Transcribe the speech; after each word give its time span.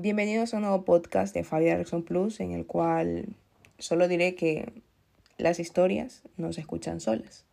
Bienvenidos 0.00 0.54
a 0.54 0.58
un 0.58 0.62
nuevo 0.62 0.84
podcast 0.84 1.34
de 1.34 1.42
Fabi 1.42 1.66
Erickson 1.66 2.04
Plus, 2.04 2.38
en 2.38 2.52
el 2.52 2.66
cual 2.66 3.34
solo 3.80 4.06
diré 4.06 4.36
que 4.36 4.72
las 5.38 5.58
historias 5.58 6.22
no 6.36 6.52
se 6.52 6.60
escuchan 6.60 7.00
solas. 7.00 7.44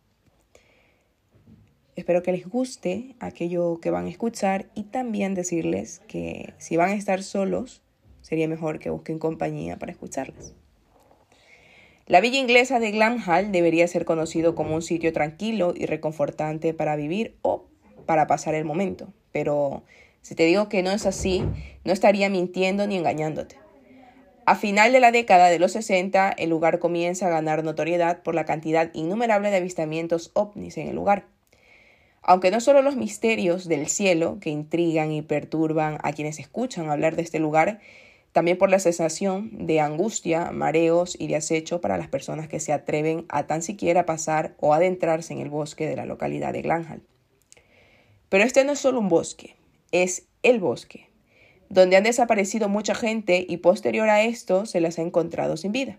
Espero 1.96 2.22
que 2.22 2.30
les 2.30 2.48
guste 2.48 3.16
aquello 3.18 3.80
que 3.80 3.90
van 3.90 4.06
a 4.06 4.10
escuchar 4.10 4.66
y 4.76 4.84
también 4.84 5.34
decirles 5.34 6.02
que 6.06 6.54
si 6.58 6.76
van 6.76 6.90
a 6.90 6.94
estar 6.94 7.24
solos, 7.24 7.82
sería 8.22 8.46
mejor 8.46 8.78
que 8.78 8.90
busquen 8.90 9.18
compañía 9.18 9.76
para 9.76 9.90
escucharlas. 9.90 10.54
La 12.06 12.20
villa 12.20 12.38
inglesa 12.38 12.78
de 12.78 12.92
Glamhall 12.92 13.50
debería 13.50 13.88
ser 13.88 14.04
conocido 14.04 14.54
como 14.54 14.76
un 14.76 14.82
sitio 14.82 15.12
tranquilo 15.12 15.74
y 15.76 15.86
reconfortante 15.86 16.74
para 16.74 16.94
vivir 16.94 17.34
o 17.42 17.66
para 18.06 18.28
pasar 18.28 18.54
el 18.54 18.64
momento, 18.64 19.12
pero 19.32 19.82
si 20.26 20.34
te 20.34 20.42
digo 20.42 20.68
que 20.68 20.82
no 20.82 20.90
es 20.90 21.06
así, 21.06 21.44
no 21.84 21.92
estaría 21.92 22.28
mintiendo 22.28 22.84
ni 22.88 22.96
engañándote. 22.96 23.58
A 24.44 24.56
final 24.56 24.90
de 24.90 24.98
la 24.98 25.12
década 25.12 25.50
de 25.50 25.60
los 25.60 25.70
60, 25.70 26.34
el 26.36 26.50
lugar 26.50 26.80
comienza 26.80 27.28
a 27.28 27.30
ganar 27.30 27.62
notoriedad 27.62 28.24
por 28.24 28.34
la 28.34 28.44
cantidad 28.44 28.90
innumerable 28.92 29.50
de 29.50 29.58
avistamientos 29.58 30.32
ovnis 30.34 30.78
en 30.78 30.88
el 30.88 30.96
lugar. 30.96 31.26
Aunque 32.22 32.50
no 32.50 32.60
solo 32.60 32.82
los 32.82 32.96
misterios 32.96 33.68
del 33.68 33.86
cielo 33.86 34.38
que 34.40 34.50
intrigan 34.50 35.12
y 35.12 35.22
perturban 35.22 35.98
a 36.02 36.12
quienes 36.12 36.40
escuchan 36.40 36.90
hablar 36.90 37.14
de 37.14 37.22
este 37.22 37.38
lugar, 37.38 37.78
también 38.32 38.58
por 38.58 38.68
la 38.68 38.80
sensación 38.80 39.50
de 39.64 39.78
angustia, 39.78 40.50
mareos 40.50 41.16
y 41.16 41.28
de 41.28 41.36
acecho 41.36 41.80
para 41.80 41.98
las 41.98 42.08
personas 42.08 42.48
que 42.48 42.58
se 42.58 42.72
atreven 42.72 43.26
a 43.28 43.46
tan 43.46 43.62
siquiera 43.62 44.06
pasar 44.06 44.56
o 44.58 44.74
adentrarse 44.74 45.34
en 45.34 45.38
el 45.38 45.50
bosque 45.50 45.86
de 45.86 45.94
la 45.94 46.04
localidad 46.04 46.52
de 46.52 46.62
Glanhal. 46.62 47.02
Pero 48.28 48.42
este 48.42 48.64
no 48.64 48.72
es 48.72 48.80
solo 48.80 48.98
un 48.98 49.08
bosque, 49.08 49.54
es 49.92 50.26
el 50.42 50.60
bosque, 50.60 51.08
donde 51.68 51.96
han 51.96 52.04
desaparecido 52.04 52.68
mucha 52.68 52.94
gente 52.94 53.44
y 53.48 53.58
posterior 53.58 54.08
a 54.08 54.22
esto 54.22 54.66
se 54.66 54.80
las 54.80 54.98
ha 54.98 55.02
encontrado 55.02 55.56
sin 55.56 55.72
vida. 55.72 55.98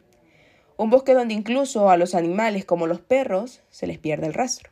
Un 0.78 0.90
bosque 0.90 1.14
donde 1.14 1.34
incluso 1.34 1.90
a 1.90 1.98
los 1.98 2.16
animales 2.16 2.66
como 2.66 2.88
los 2.88 3.02
perros 3.02 3.62
se 3.70 3.88
les 3.88 3.98
pierde 3.98 4.28
el 4.28 4.34
rastro. 4.34 4.72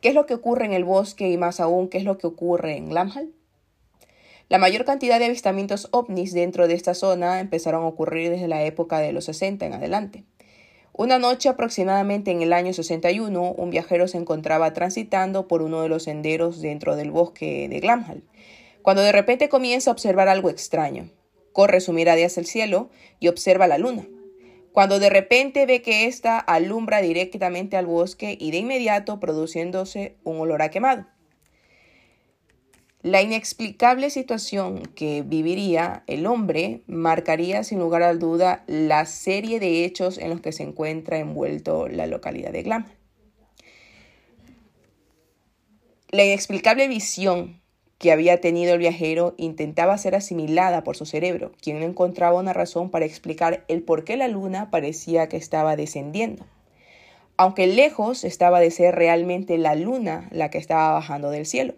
¿Qué 0.00 0.08
es 0.10 0.14
lo 0.14 0.26
que 0.26 0.34
ocurre 0.34 0.66
en 0.66 0.72
el 0.72 0.84
bosque 0.84 1.30
y 1.30 1.38
más 1.38 1.58
aún 1.58 1.88
qué 1.88 1.98
es 1.98 2.04
lo 2.04 2.18
que 2.18 2.26
ocurre 2.26 2.76
en 2.76 2.92
Lamhal? 2.92 3.32
La 4.48 4.58
mayor 4.58 4.84
cantidad 4.84 5.18
de 5.18 5.24
avistamientos 5.24 5.88
ovnis 5.90 6.32
dentro 6.32 6.68
de 6.68 6.74
esta 6.74 6.94
zona 6.94 7.40
empezaron 7.40 7.82
a 7.82 7.88
ocurrir 7.88 8.30
desde 8.30 8.46
la 8.46 8.62
época 8.62 9.00
de 9.00 9.12
los 9.12 9.24
60 9.24 9.66
en 9.66 9.72
adelante. 9.72 10.24
Una 10.98 11.18
noche 11.18 11.50
aproximadamente 11.50 12.30
en 12.30 12.40
el 12.40 12.54
año 12.54 12.72
61, 12.72 13.52
un 13.52 13.68
viajero 13.68 14.08
se 14.08 14.16
encontraba 14.16 14.72
transitando 14.72 15.46
por 15.46 15.60
uno 15.60 15.82
de 15.82 15.90
los 15.90 16.04
senderos 16.04 16.62
dentro 16.62 16.96
del 16.96 17.10
bosque 17.10 17.68
de 17.68 17.80
Glamhall, 17.80 18.24
cuando 18.80 19.02
de 19.02 19.12
repente 19.12 19.50
comienza 19.50 19.90
a 19.90 19.92
observar 19.92 20.30
algo 20.30 20.48
extraño. 20.48 21.10
Corre 21.52 21.82
su 21.82 21.92
mirada 21.92 22.24
hacia 22.24 22.40
el 22.40 22.46
cielo 22.46 22.88
y 23.20 23.28
observa 23.28 23.66
la 23.66 23.76
luna. 23.76 24.08
Cuando 24.72 24.98
de 24.98 25.10
repente 25.10 25.66
ve 25.66 25.82
que 25.82 26.06
ésta 26.06 26.38
alumbra 26.38 27.02
directamente 27.02 27.76
al 27.76 27.84
bosque 27.84 28.34
y 28.40 28.50
de 28.50 28.56
inmediato 28.56 29.20
produciéndose 29.20 30.16
un 30.24 30.40
olor 30.40 30.62
a 30.62 30.70
quemado. 30.70 31.04
La 33.06 33.22
inexplicable 33.22 34.10
situación 34.10 34.82
que 34.96 35.22
viviría 35.24 36.02
el 36.08 36.26
hombre 36.26 36.82
marcaría 36.88 37.62
sin 37.62 37.78
lugar 37.78 38.02
a 38.02 38.12
duda 38.14 38.64
la 38.66 39.06
serie 39.06 39.60
de 39.60 39.84
hechos 39.84 40.18
en 40.18 40.30
los 40.30 40.40
que 40.40 40.50
se 40.50 40.64
encuentra 40.64 41.18
envuelto 41.18 41.86
la 41.86 42.08
localidad 42.08 42.50
de 42.50 42.64
Glam. 42.64 42.86
La 46.10 46.24
inexplicable 46.24 46.88
visión 46.88 47.60
que 47.98 48.10
había 48.10 48.40
tenido 48.40 48.72
el 48.72 48.80
viajero 48.80 49.34
intentaba 49.36 49.96
ser 49.98 50.16
asimilada 50.16 50.82
por 50.82 50.96
su 50.96 51.06
cerebro, 51.06 51.52
quien 51.62 51.78
no 51.78 51.86
encontraba 51.86 52.40
una 52.40 52.54
razón 52.54 52.90
para 52.90 53.04
explicar 53.04 53.64
el 53.68 53.84
por 53.84 54.02
qué 54.02 54.16
la 54.16 54.26
luna 54.26 54.68
parecía 54.72 55.28
que 55.28 55.36
estaba 55.36 55.76
descendiendo, 55.76 56.44
aunque 57.36 57.68
lejos 57.68 58.24
estaba 58.24 58.58
de 58.58 58.72
ser 58.72 58.96
realmente 58.96 59.58
la 59.58 59.76
luna 59.76 60.26
la 60.32 60.50
que 60.50 60.58
estaba 60.58 60.90
bajando 60.90 61.30
del 61.30 61.46
cielo. 61.46 61.74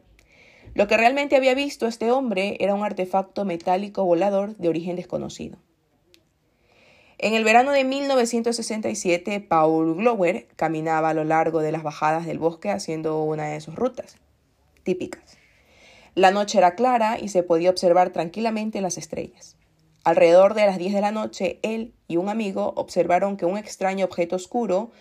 Lo 0.79 0.87
que 0.87 0.97
realmente 0.97 1.35
había 1.35 1.55
visto 1.55 1.89
este 1.89 2.13
hombre 2.13 2.57
era 2.61 2.73
un 2.73 2.85
artefacto 2.85 3.45
metálico 3.45 4.05
volador 4.05 4.55
de 4.59 4.69
origen 4.69 4.95
desconocido. 4.95 5.59
En 7.19 7.35
el 7.35 7.43
verano 7.43 7.73
de 7.73 7.83
1967, 7.83 9.41
Paul 9.41 9.97
Glower 9.97 10.47
caminaba 10.55 11.11
a 11.11 11.15
lo 11.15 11.25
largo 11.25 11.63
de 11.63 11.73
las 11.73 11.83
bajadas 11.83 12.27
del 12.27 12.39
bosque 12.39 12.71
haciendo 12.71 13.25
una 13.25 13.49
de 13.49 13.61
sus 13.61 13.75
rutas 13.75 14.19
típicas. 14.85 15.37
La 16.15 16.31
noche 16.31 16.59
era 16.59 16.77
clara 16.77 17.19
y 17.21 17.31
se 17.31 17.43
podía 17.43 17.71
observar 17.71 18.11
tranquilamente 18.11 18.81
las 18.81 18.99
estrellas. 18.99 19.57
Alrededor 20.05 20.55
de 20.55 20.67
las 20.67 20.79
10 20.79 20.95
de 20.95 21.01
la 21.01 21.11
noche, 21.11 21.59
él 21.63 21.93
y 22.07 22.19
un 22.19 22.29
amigo 22.29 22.73
observaron 22.77 23.37
que 23.37 23.47
un 23.47 23.59
extraño 23.59 24.05
objeto 24.05 24.37
oscuro, 24.37 24.93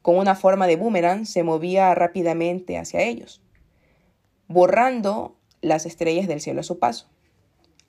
con 0.00 0.16
una 0.16 0.34
forma 0.34 0.66
de 0.66 0.76
boomerang, 0.76 1.26
se 1.26 1.42
movía 1.42 1.94
rápidamente 1.94 2.78
hacia 2.78 3.02
ellos 3.02 3.42
borrando 4.48 5.36
las 5.60 5.86
estrellas 5.86 6.26
del 6.26 6.40
cielo 6.40 6.60
a 6.60 6.64
su 6.64 6.78
paso. 6.78 7.06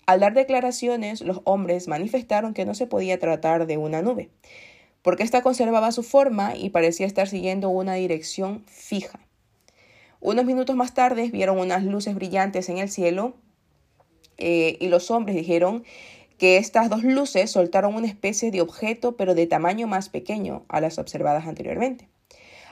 Al 0.06 0.20
dar 0.20 0.34
declaraciones, 0.34 1.22
los 1.22 1.42
hombres 1.44 1.88
manifestaron 1.88 2.54
que 2.54 2.66
no 2.66 2.74
se 2.74 2.88
podía 2.88 3.20
tratar 3.20 3.68
de 3.68 3.78
una 3.78 4.02
nube, 4.02 4.30
porque 5.02 5.24
ésta 5.24 5.42
conservaba 5.42 5.92
su 5.92 6.04
forma 6.04 6.56
y 6.56 6.70
parecía 6.70 7.06
estar 7.06 7.28
siguiendo 7.28 7.70
una 7.70 7.94
dirección 7.94 8.64
fija. 8.68 9.20
Unos 10.20 10.46
minutos 10.46 10.76
más 10.76 10.94
tarde 10.94 11.30
vieron 11.30 11.60
unas 11.60 11.84
luces 11.84 12.14
brillantes 12.16 12.68
en 12.70 12.80
el 12.80 12.90
cielo 12.90 13.36
eh, 14.38 14.78
y 14.80 14.88
los 14.88 15.12
hombres 15.12 15.36
dijeron 15.36 15.84
que 16.38 16.58
estas 16.58 16.90
dos 16.90 17.04
luces 17.04 17.52
soltaron 17.52 17.96
una 17.96 18.08
especie 18.08 18.52
de 18.52 18.62
objeto 18.62 19.16
pero 19.16 19.36
de 19.36 19.48
tamaño 19.48 19.88
más 19.88 20.10
pequeño 20.10 20.66
a 20.68 20.82
las 20.82 20.98
observadas 20.98 21.48
anteriormente. 21.48 22.10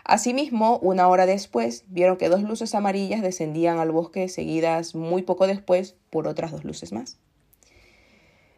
Asimismo, 0.08 0.80
una 0.80 1.10
hora 1.10 1.26
después, 1.26 1.84
vieron 1.90 2.16
que 2.16 2.30
dos 2.30 2.42
luces 2.42 2.74
amarillas 2.74 3.22
descendían 3.22 3.78
al 3.78 3.92
bosque 3.92 4.30
seguidas 4.30 4.96
muy 4.96 5.22
poco 5.22 5.48
después 5.48 5.98
por 6.10 6.30
otras 6.30 6.54
dos 6.54 6.64
luces 6.64 6.94
más. 6.94 7.18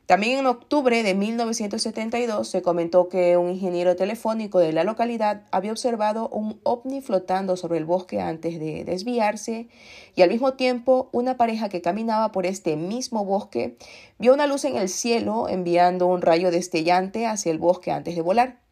También 0.06 0.38
en 0.38 0.46
octubre 0.46 1.02
de 1.02 1.16
1972 1.16 2.48
se 2.48 2.62
comentó 2.62 3.10
que 3.10 3.36
un 3.38 3.50
ingeniero 3.50 3.96
telefónico 3.96 4.60
de 4.60 4.74
la 4.74 4.84
localidad 4.84 5.44
había 5.52 5.72
observado 5.72 6.30
un 6.30 6.60
ovni 6.64 7.02
flotando 7.02 7.58
sobre 7.58 7.80
el 7.80 7.86
bosque 7.86 8.22
antes 8.22 8.60
de 8.60 8.84
desviarse 8.84 9.70
y 10.16 10.22
al 10.22 10.30
mismo 10.30 10.54
tiempo 10.54 11.10
una 11.12 11.38
pareja 11.38 11.70
que 11.70 11.82
caminaba 11.82 12.32
por 12.32 12.46
este 12.46 12.76
mismo 12.76 13.26
bosque 13.26 13.76
vio 14.20 14.36
una 14.36 14.46
luz 14.46 14.66
en 14.66 14.78
el 14.78 14.90
cielo 14.90 15.48
enviando 15.50 16.06
un 16.06 16.22
rayo 16.22 16.52
destellante 16.52 17.26
hacia 17.26 17.52
el 17.52 17.58
bosque 17.58 17.92
antes 17.92 18.16
de 18.16 18.22
volar. 18.22 18.69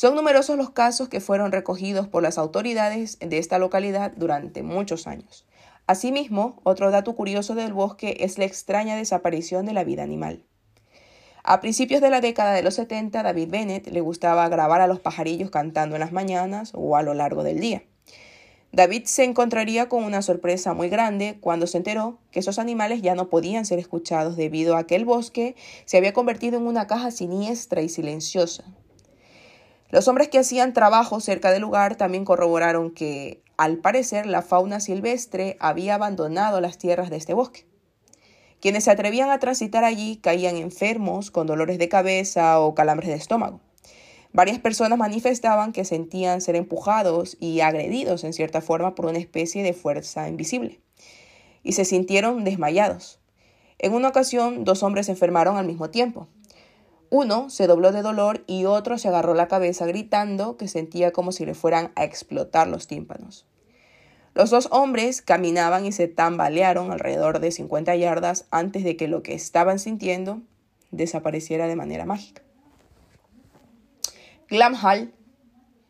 Son 0.00 0.14
numerosos 0.14 0.56
los 0.56 0.70
casos 0.70 1.10
que 1.10 1.20
fueron 1.20 1.52
recogidos 1.52 2.08
por 2.08 2.22
las 2.22 2.38
autoridades 2.38 3.18
de 3.18 3.36
esta 3.36 3.58
localidad 3.58 4.12
durante 4.16 4.62
muchos 4.62 5.06
años. 5.06 5.44
Asimismo, 5.86 6.58
otro 6.62 6.90
dato 6.90 7.14
curioso 7.14 7.54
del 7.54 7.74
bosque 7.74 8.16
es 8.20 8.38
la 8.38 8.46
extraña 8.46 8.96
desaparición 8.96 9.66
de 9.66 9.74
la 9.74 9.84
vida 9.84 10.02
animal. 10.02 10.42
A 11.44 11.60
principios 11.60 12.00
de 12.00 12.08
la 12.08 12.22
década 12.22 12.54
de 12.54 12.62
los 12.62 12.76
70, 12.76 13.22
David 13.22 13.50
Bennett 13.50 13.88
le 13.88 14.00
gustaba 14.00 14.48
grabar 14.48 14.80
a 14.80 14.86
los 14.86 15.00
pajarillos 15.00 15.50
cantando 15.50 15.96
en 15.96 16.00
las 16.00 16.12
mañanas 16.12 16.70
o 16.72 16.96
a 16.96 17.02
lo 17.02 17.12
largo 17.12 17.42
del 17.42 17.60
día. 17.60 17.82
David 18.72 19.04
se 19.04 19.24
encontraría 19.24 19.90
con 19.90 20.04
una 20.04 20.22
sorpresa 20.22 20.72
muy 20.72 20.88
grande 20.88 21.36
cuando 21.42 21.66
se 21.66 21.76
enteró 21.76 22.16
que 22.30 22.40
esos 22.40 22.58
animales 22.58 23.02
ya 23.02 23.14
no 23.14 23.28
podían 23.28 23.66
ser 23.66 23.78
escuchados 23.78 24.38
debido 24.38 24.78
a 24.78 24.86
que 24.86 24.96
el 24.96 25.04
bosque 25.04 25.56
se 25.84 25.98
había 25.98 26.14
convertido 26.14 26.56
en 26.56 26.66
una 26.66 26.86
caja 26.86 27.10
siniestra 27.10 27.82
y 27.82 27.90
silenciosa, 27.90 28.64
los 29.90 30.06
hombres 30.08 30.28
que 30.28 30.38
hacían 30.38 30.72
trabajo 30.72 31.20
cerca 31.20 31.50
del 31.50 31.62
lugar 31.62 31.96
también 31.96 32.24
corroboraron 32.24 32.90
que, 32.90 33.42
al 33.56 33.78
parecer, 33.78 34.26
la 34.26 34.42
fauna 34.42 34.80
silvestre 34.80 35.56
había 35.60 35.96
abandonado 35.96 36.60
las 36.60 36.78
tierras 36.78 37.10
de 37.10 37.16
este 37.16 37.34
bosque. 37.34 37.66
Quienes 38.60 38.84
se 38.84 38.90
atrevían 38.90 39.30
a 39.30 39.38
transitar 39.38 39.84
allí 39.84 40.16
caían 40.16 40.56
enfermos 40.56 41.30
con 41.30 41.46
dolores 41.46 41.78
de 41.78 41.88
cabeza 41.88 42.60
o 42.60 42.74
calambres 42.74 43.08
de 43.08 43.16
estómago. 43.16 43.60
Varias 44.32 44.60
personas 44.60 44.98
manifestaban 44.98 45.72
que 45.72 45.84
sentían 45.84 46.40
ser 46.40 46.54
empujados 46.54 47.36
y 47.40 47.60
agredidos 47.60 48.22
en 48.22 48.32
cierta 48.32 48.60
forma 48.60 48.94
por 48.94 49.06
una 49.06 49.18
especie 49.18 49.64
de 49.64 49.72
fuerza 49.72 50.28
invisible, 50.28 50.80
y 51.64 51.72
se 51.72 51.84
sintieron 51.84 52.44
desmayados. 52.44 53.18
En 53.78 53.92
una 53.92 54.08
ocasión, 54.08 54.64
dos 54.64 54.82
hombres 54.82 55.06
se 55.06 55.12
enfermaron 55.12 55.56
al 55.56 55.66
mismo 55.66 55.90
tiempo. 55.90 56.28
Uno 57.10 57.50
se 57.50 57.66
dobló 57.66 57.90
de 57.90 58.02
dolor 58.02 58.44
y 58.46 58.66
otro 58.66 58.96
se 58.96 59.08
agarró 59.08 59.34
la 59.34 59.48
cabeza 59.48 59.84
gritando 59.84 60.56
que 60.56 60.68
sentía 60.68 61.12
como 61.12 61.32
si 61.32 61.44
le 61.44 61.54
fueran 61.54 61.90
a 61.96 62.04
explotar 62.04 62.68
los 62.68 62.86
tímpanos. 62.86 63.46
Los 64.32 64.50
dos 64.50 64.68
hombres 64.70 65.20
caminaban 65.20 65.84
y 65.84 65.90
se 65.90 66.06
tambalearon 66.06 66.92
alrededor 66.92 67.40
de 67.40 67.50
50 67.50 67.96
yardas 67.96 68.46
antes 68.52 68.84
de 68.84 68.96
que 68.96 69.08
lo 69.08 69.24
que 69.24 69.34
estaban 69.34 69.80
sintiendo 69.80 70.40
desapareciera 70.92 71.66
de 71.66 71.74
manera 71.74 72.04
mágica. 72.04 72.42
Glamhall, 74.48 75.12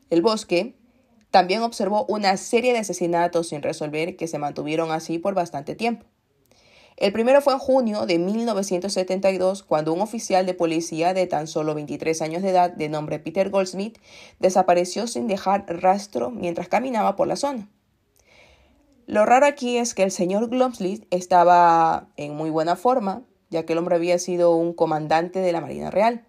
el 0.08 0.22
bosque, 0.22 0.74
también 1.30 1.62
observó 1.62 2.06
una 2.06 2.36
serie 2.38 2.72
de 2.72 2.78
asesinatos 2.78 3.48
sin 3.48 3.62
resolver 3.62 4.16
que 4.16 4.26
se 4.26 4.38
mantuvieron 4.38 4.90
así 4.90 5.18
por 5.18 5.34
bastante 5.34 5.74
tiempo. 5.74 6.06
El 7.00 7.14
primero 7.14 7.40
fue 7.40 7.54
en 7.54 7.58
junio 7.58 8.04
de 8.04 8.18
1972, 8.18 9.62
cuando 9.62 9.94
un 9.94 10.02
oficial 10.02 10.44
de 10.44 10.52
policía 10.52 11.14
de 11.14 11.26
tan 11.26 11.46
solo 11.46 11.74
23 11.74 12.20
años 12.20 12.42
de 12.42 12.50
edad, 12.50 12.70
de 12.70 12.90
nombre 12.90 13.18
Peter 13.18 13.48
Goldsmith, 13.48 13.96
desapareció 14.38 15.06
sin 15.06 15.26
dejar 15.26 15.64
rastro 15.66 16.30
mientras 16.30 16.68
caminaba 16.68 17.16
por 17.16 17.26
la 17.26 17.36
zona. 17.36 17.70
Lo 19.06 19.24
raro 19.24 19.46
aquí 19.46 19.78
es 19.78 19.94
que 19.94 20.02
el 20.02 20.10
señor 20.10 20.54
Goldsmith 20.54 21.06
estaba 21.10 22.10
en 22.18 22.36
muy 22.36 22.50
buena 22.50 22.76
forma, 22.76 23.22
ya 23.48 23.64
que 23.64 23.72
el 23.72 23.78
hombre 23.78 23.96
había 23.96 24.18
sido 24.18 24.54
un 24.54 24.74
comandante 24.74 25.38
de 25.38 25.52
la 25.52 25.62
Marina 25.62 25.90
Real. 25.90 26.26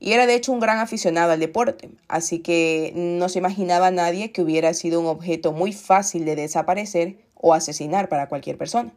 Y 0.00 0.14
era 0.14 0.26
de 0.26 0.34
hecho 0.34 0.50
un 0.50 0.58
gran 0.58 0.80
aficionado 0.80 1.30
al 1.30 1.38
deporte, 1.38 1.90
así 2.08 2.40
que 2.40 2.92
no 2.96 3.28
se 3.28 3.38
imaginaba 3.38 3.92
nadie 3.92 4.32
que 4.32 4.42
hubiera 4.42 4.74
sido 4.74 4.98
un 4.98 5.06
objeto 5.06 5.52
muy 5.52 5.72
fácil 5.72 6.24
de 6.24 6.34
desaparecer 6.34 7.18
o 7.34 7.54
asesinar 7.54 8.08
para 8.08 8.28
cualquier 8.28 8.58
persona. 8.58 8.92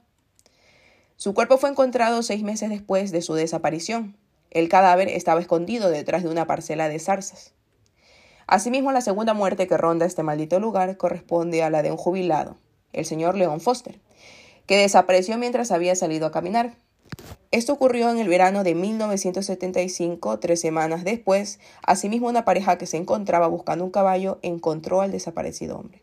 Su 1.20 1.34
cuerpo 1.34 1.58
fue 1.58 1.70
encontrado 1.70 2.24
seis 2.24 2.44
meses 2.44 2.70
después 2.70 3.12
de 3.12 3.22
su 3.22 3.34
desaparición. 3.34 4.16
El 4.52 4.70
cadáver 4.70 5.10
estaba 5.10 5.42
escondido 5.42 5.90
detrás 5.90 6.24
de 6.24 6.30
una 6.30 6.48
parcela 6.48 6.88
de 6.88 6.98
zarzas. 6.98 7.52
Asimismo, 8.48 8.94
la 8.94 9.02
segunda 9.02 9.34
muerte 9.34 9.68
que 9.68 9.76
ronda 9.76 10.06
este 10.06 10.24
maldito 10.24 10.62
lugar 10.62 10.96
corresponde 10.96 11.62
a 11.62 11.70
la 11.70 11.82
de 11.82 11.92
un 11.92 11.98
jubilado, 11.98 12.56
el 12.94 13.04
señor 13.04 13.36
Leon 13.36 13.60
Foster, 13.60 14.00
que 14.66 14.78
desapareció 14.78 15.38
mientras 15.38 15.72
había 15.72 15.94
salido 15.94 16.26
a 16.26 16.32
caminar. 16.32 16.78
Esto 17.52 17.74
ocurrió 17.74 18.10
en 18.10 18.20
el 18.20 18.30
verano 18.30 18.64
de 18.64 18.76
1975, 18.76 20.40
tres 20.40 20.62
semanas 20.62 21.04
después. 21.04 21.60
Asimismo, 21.86 22.30
una 22.30 22.46
pareja 22.46 22.78
que 22.78 22.86
se 22.86 22.96
encontraba 22.96 23.48
buscando 23.48 23.84
un 23.84 23.92
caballo 23.92 24.40
encontró 24.42 25.02
al 25.02 25.12
desaparecido 25.12 25.80
hombre. 25.80 26.02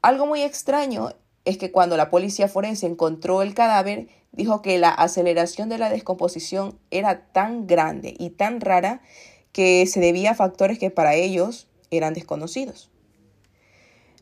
Algo 0.00 0.24
muy 0.24 0.40
extraño 0.40 1.10
es 1.46 1.56
que 1.56 1.72
cuando 1.72 1.96
la 1.96 2.10
policía 2.10 2.48
forense 2.48 2.86
encontró 2.86 3.40
el 3.40 3.54
cadáver, 3.54 4.08
dijo 4.32 4.60
que 4.60 4.78
la 4.78 4.90
aceleración 4.90 5.70
de 5.70 5.78
la 5.78 5.88
descomposición 5.88 6.78
era 6.90 7.26
tan 7.32 7.66
grande 7.66 8.14
y 8.18 8.30
tan 8.30 8.60
rara 8.60 9.00
que 9.52 9.86
se 9.86 10.00
debía 10.00 10.32
a 10.32 10.34
factores 10.34 10.78
que 10.78 10.90
para 10.90 11.14
ellos 11.14 11.68
eran 11.90 12.12
desconocidos. 12.12 12.90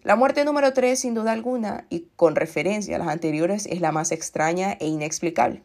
La 0.03 0.17
muerte 0.17 0.45
número 0.45 0.75
3, 0.75 0.99
sin 0.99 1.15
duda 1.15 1.33
alguna, 1.33 1.87
y 1.89 2.09
con 2.15 2.37
referencia 2.37 2.97
a 2.97 2.99
las 2.99 3.09
anteriores, 3.09 3.67
es 3.67 3.81
la 3.81 3.91
más 3.91 4.13
extraña 4.13 4.75
e 4.79 4.87
inexplicable. 4.87 5.63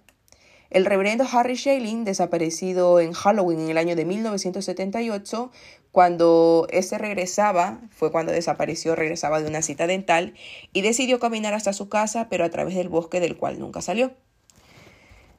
El 0.69 0.85
reverendo 0.85 1.25
Harry 1.29 1.55
Shaling, 1.55 2.05
desaparecido 2.05 2.99
en 2.99 3.11
Halloween 3.11 3.59
en 3.59 3.69
el 3.69 3.77
año 3.77 3.95
de 3.95 4.05
1978, 4.05 5.51
cuando 5.91 6.67
ese 6.69 6.97
regresaba, 6.97 7.79
fue 7.89 8.11
cuando 8.11 8.31
desapareció, 8.31 8.95
regresaba 8.95 9.41
de 9.41 9.47
una 9.47 9.61
cita 9.61 9.87
dental 9.87 10.35
y 10.71 10.81
decidió 10.81 11.19
caminar 11.19 11.53
hasta 11.53 11.73
su 11.73 11.89
casa, 11.89 12.27
pero 12.29 12.45
a 12.45 12.49
través 12.49 12.75
del 12.75 12.89
bosque 12.89 13.19
del 13.19 13.37
cual 13.37 13.59
nunca 13.59 13.81
salió. 13.81 14.11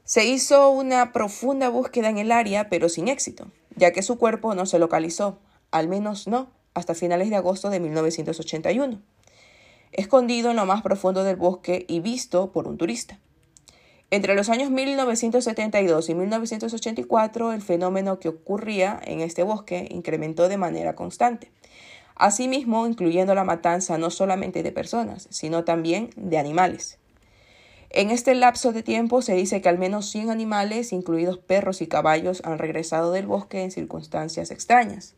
Se 0.04 0.24
hizo 0.24 0.70
una 0.70 1.12
profunda 1.12 1.68
búsqueda 1.68 2.08
en 2.08 2.18
el 2.18 2.32
área, 2.32 2.68
pero 2.68 2.88
sin 2.88 3.06
éxito, 3.06 3.46
ya 3.76 3.92
que 3.92 4.02
su 4.02 4.18
cuerpo 4.18 4.54
no 4.56 4.66
se 4.66 4.80
localizó, 4.80 5.38
al 5.70 5.86
menos 5.86 6.26
no, 6.26 6.50
hasta 6.74 6.94
finales 6.94 7.30
de 7.30 7.36
agosto 7.36 7.70
de 7.70 7.78
1981, 7.78 9.00
escondido 9.92 10.50
en 10.50 10.56
lo 10.56 10.66
más 10.66 10.82
profundo 10.82 11.22
del 11.22 11.36
bosque 11.36 11.84
y 11.88 12.00
visto 12.00 12.50
por 12.50 12.66
un 12.66 12.76
turista. 12.76 13.20
Entre 14.12 14.34
los 14.34 14.48
años 14.48 14.70
1972 14.70 16.08
y 16.08 16.14
1984, 16.14 17.52
el 17.52 17.62
fenómeno 17.62 18.18
que 18.18 18.28
ocurría 18.28 19.00
en 19.04 19.20
este 19.20 19.44
bosque 19.44 19.86
incrementó 19.88 20.48
de 20.48 20.56
manera 20.56 20.96
constante. 20.96 21.52
Asimismo, 22.16 22.88
incluyendo 22.88 23.36
la 23.36 23.44
matanza 23.44 23.98
no 23.98 24.10
solamente 24.10 24.64
de 24.64 24.72
personas, 24.72 25.28
sino 25.30 25.62
también 25.62 26.10
de 26.16 26.38
animales. 26.38 26.98
En 27.88 28.10
este 28.10 28.34
lapso 28.34 28.72
de 28.72 28.82
tiempo 28.82 29.22
se 29.22 29.34
dice 29.34 29.60
que 29.60 29.68
al 29.68 29.78
menos 29.78 30.10
100 30.10 30.30
animales, 30.30 30.92
incluidos 30.92 31.38
perros 31.38 31.80
y 31.80 31.86
caballos, 31.86 32.42
han 32.44 32.58
regresado 32.58 33.12
del 33.12 33.26
bosque 33.26 33.62
en 33.62 33.70
circunstancias 33.70 34.50
extrañas, 34.50 35.14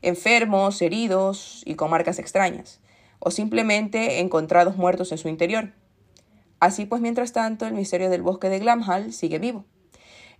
enfermos, 0.00 0.80
heridos 0.80 1.62
y 1.64 1.74
con 1.74 1.90
marcas 1.90 2.20
extrañas, 2.20 2.80
o 3.18 3.32
simplemente 3.32 4.20
encontrados 4.20 4.76
muertos 4.76 5.10
en 5.10 5.18
su 5.18 5.28
interior. 5.28 5.72
Así 6.62 6.86
pues, 6.86 7.02
mientras 7.02 7.32
tanto, 7.32 7.66
el 7.66 7.74
misterio 7.74 8.08
del 8.08 8.22
bosque 8.22 8.48
de 8.48 8.60
Glamhall 8.60 9.12
sigue 9.12 9.40
vivo. 9.40 9.64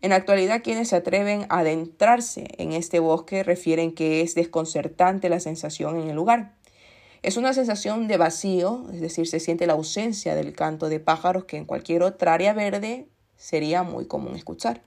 En 0.02 0.10
la 0.10 0.16
actualidad, 0.16 0.62
quienes 0.62 0.90
se 0.90 0.94
atreven 0.94 1.46
a 1.48 1.58
adentrarse 1.58 2.46
en 2.58 2.70
este 2.70 3.00
bosque 3.00 3.42
refieren 3.42 3.92
que 3.92 4.20
es 4.20 4.36
desconcertante 4.36 5.28
la 5.28 5.40
sensación 5.40 5.98
en 5.98 6.10
el 6.10 6.14
lugar. 6.14 6.54
Es 7.24 7.36
una 7.36 7.52
sensación 7.54 8.06
de 8.06 8.19
vacío, 8.19 8.86
es 8.92 9.00
decir, 9.00 9.26
se 9.26 9.40
siente 9.40 9.66
la 9.66 9.72
ausencia 9.72 10.36
del 10.36 10.52
canto 10.52 10.88
de 10.88 11.00
pájaros 11.00 11.44
que 11.46 11.56
en 11.56 11.64
cualquier 11.64 12.04
otra 12.04 12.34
área 12.34 12.52
verde 12.52 13.08
sería 13.34 13.82
muy 13.82 14.06
común 14.06 14.36
escuchar. 14.36 14.80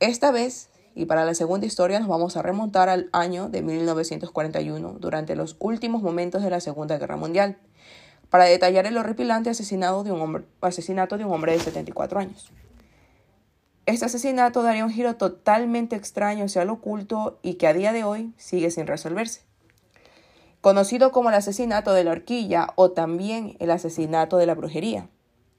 Esta 0.00 0.32
vez, 0.32 0.68
y 0.94 1.06
para 1.06 1.24
la 1.24 1.32
segunda 1.32 1.64
historia, 1.64 1.98
nos 1.98 2.08
vamos 2.08 2.36
a 2.36 2.42
remontar 2.42 2.90
al 2.90 3.08
año 3.14 3.48
de 3.48 3.62
1941, 3.62 4.98
durante 5.00 5.34
los 5.34 5.56
últimos 5.60 6.02
momentos 6.02 6.42
de 6.42 6.50
la 6.50 6.60
Segunda 6.60 6.98
Guerra 6.98 7.16
Mundial 7.16 7.56
para 8.36 8.50
detallar 8.50 8.84
el 8.84 8.98
horripilante 8.98 9.48
asesinato 9.48 10.04
de 10.04 10.12
un 10.12 10.20
hombre, 10.20 10.44
asesinato 10.60 11.16
de, 11.16 11.24
un 11.24 11.32
hombre 11.32 11.52
de 11.52 11.58
74 11.58 12.20
años. 12.20 12.52
Este 13.86 14.04
asesinato 14.04 14.62
daría 14.62 14.84
un 14.84 14.90
giro 14.90 15.16
totalmente 15.16 15.96
extraño 15.96 16.44
hacia 16.44 16.66
lo 16.66 16.74
oculto 16.74 17.38
y 17.40 17.54
que 17.54 17.66
a 17.66 17.72
día 17.72 17.94
de 17.94 18.04
hoy 18.04 18.34
sigue 18.36 18.70
sin 18.70 18.86
resolverse. 18.86 19.40
Conocido 20.60 21.12
como 21.12 21.30
el 21.30 21.34
asesinato 21.34 21.94
de 21.94 22.04
la 22.04 22.10
horquilla 22.10 22.74
o 22.76 22.90
también 22.90 23.56
el 23.58 23.70
asesinato 23.70 24.36
de 24.36 24.44
la 24.44 24.54
brujería. 24.54 25.08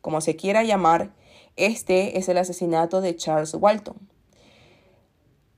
Como 0.02 0.22
se 0.22 0.36
quiera 0.36 0.62
llamar, 0.62 1.16
este 1.56 2.20
es 2.20 2.30
el 2.30 2.38
asesinato 2.38 3.02
de 3.02 3.16
Charles 3.16 3.56
Walton. 3.56 3.98